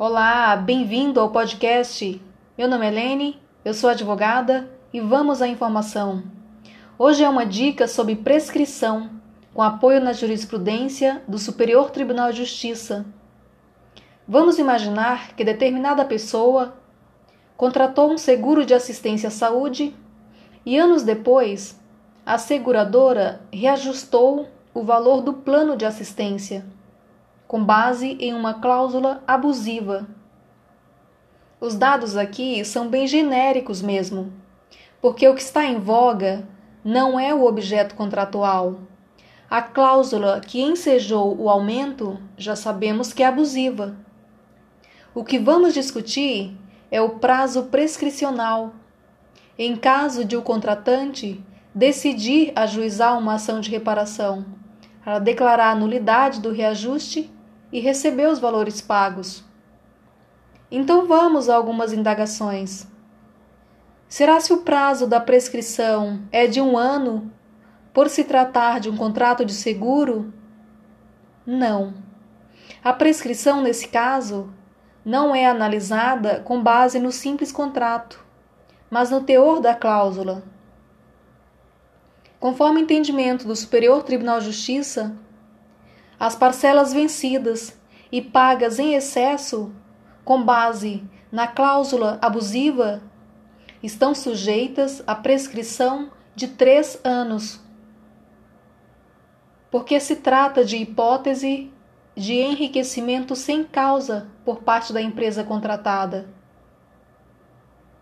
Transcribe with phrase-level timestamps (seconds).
[0.00, 2.22] Olá, bem-vindo ao podcast.
[2.56, 6.22] Meu nome é Lene, eu sou advogada e vamos à informação.
[6.96, 9.10] Hoje é uma dica sobre prescrição,
[9.52, 13.06] com apoio na jurisprudência do Superior Tribunal de Justiça.
[14.26, 16.76] Vamos imaginar que determinada pessoa
[17.56, 19.92] contratou um seguro de assistência à saúde
[20.64, 21.76] e anos depois
[22.24, 26.64] a seguradora reajustou o valor do plano de assistência,
[27.48, 30.06] com base em uma cláusula abusiva.
[31.58, 34.30] Os dados aqui são bem genéricos mesmo,
[35.00, 36.46] porque o que está em voga
[36.84, 38.80] não é o objeto contratual.
[39.48, 43.96] A cláusula que ensejou o aumento já sabemos que é abusiva.
[45.14, 46.54] O que vamos discutir
[46.90, 48.74] é o prazo prescricional.
[49.58, 51.42] Em caso de o contratante
[51.74, 54.44] decidir ajuizar uma ação de reparação,
[55.02, 57.32] para declarar a nulidade do reajuste
[57.72, 59.44] e receber os valores pagos.
[60.70, 62.86] Então vamos a algumas indagações.
[64.08, 67.30] Será se o prazo da prescrição é de um ano,
[67.92, 70.32] por se tratar de um contrato de seguro?
[71.44, 71.94] Não.
[72.82, 74.52] A prescrição, nesse caso,
[75.04, 78.24] não é analisada com base no simples contrato,
[78.90, 80.42] mas no teor da cláusula.
[82.38, 85.16] Conforme entendimento do Superior Tribunal de Justiça,
[86.18, 87.78] as parcelas vencidas
[88.10, 89.72] e pagas em excesso,
[90.24, 93.02] com base na cláusula abusiva,
[93.82, 97.60] estão sujeitas à prescrição de três anos,
[99.70, 101.72] porque se trata de hipótese
[102.16, 106.28] de enriquecimento sem causa por parte da empresa contratada.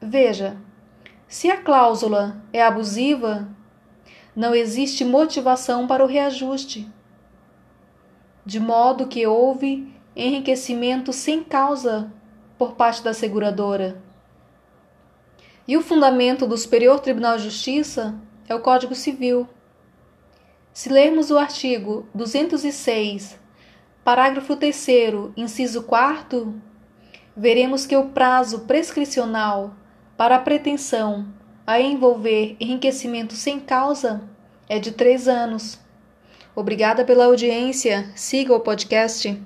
[0.00, 0.58] Veja,
[1.26, 3.48] se a cláusula é abusiva,
[4.36, 6.92] não existe motivação para o reajuste,
[8.44, 12.12] de modo que houve enriquecimento sem causa
[12.58, 14.02] por parte da seguradora.
[15.66, 19.48] E o fundamento do Superior Tribunal de Justiça é o Código Civil.
[20.72, 23.38] Se lermos o artigo 206,
[24.04, 24.86] parágrafo 3,
[25.36, 26.54] inciso 4,
[27.36, 29.74] veremos que o prazo prescricional
[30.16, 31.26] para a pretensão
[31.66, 34.22] a envolver enriquecimento sem causa
[34.68, 35.81] é de três anos.
[36.54, 38.10] Obrigada pela audiência.
[38.14, 39.40] Siga o podcast.